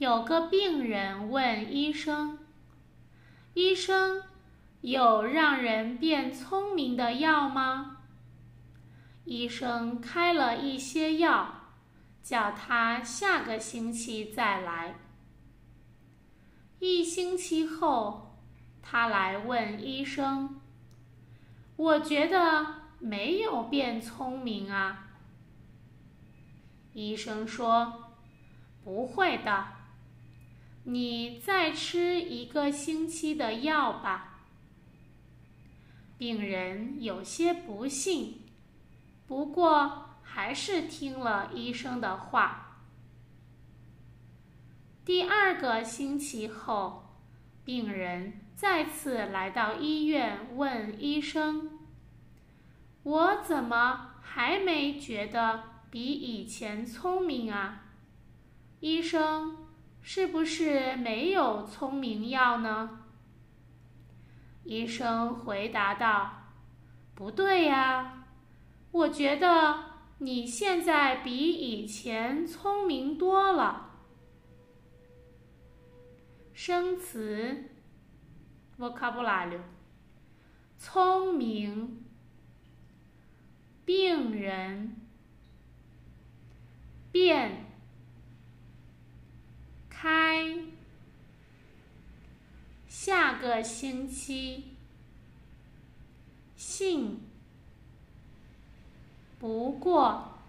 [0.00, 2.38] 有个病人问医生
[3.52, 4.22] ：“医生，
[4.80, 7.98] 有让人变聪明的药吗？”
[9.26, 11.66] 医生开了一些药，
[12.22, 14.94] 叫他下个星期再来。
[16.78, 18.38] 一星期后，
[18.80, 20.62] 他来问医生
[21.76, 25.10] ：“我觉得没有变聪明啊。”
[26.94, 28.14] 医生说
[28.82, 29.79] ：“不会的，
[30.84, 34.40] 你再吃一个星期的药吧。”
[36.18, 38.40] 病人有些不信，
[39.26, 42.82] 不过还是听了医生的话。
[45.04, 47.16] 第二个星期后，
[47.64, 51.78] 病人再次来到医院，问医生
[53.02, 57.86] ：“我怎么还没觉得？”比以前聪明啊，
[58.78, 59.56] 医生，
[60.02, 63.04] 是不是没有聪明药呢？
[64.64, 66.52] 医生回答道
[67.14, 68.24] ：“不对呀，
[68.90, 69.84] 我觉得
[70.18, 73.90] 你现在比以前聪明多了。”
[76.52, 77.70] 生词
[78.78, 79.60] ，vocabulary，
[80.78, 82.04] 聪明，
[83.84, 84.96] 病人。
[87.12, 87.66] 变，
[89.88, 90.58] 开，
[93.02, 94.74] 下个星期，
[96.54, 97.20] 信，
[99.38, 100.39] 不过。